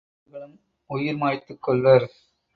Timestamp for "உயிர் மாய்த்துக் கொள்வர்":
0.89-2.07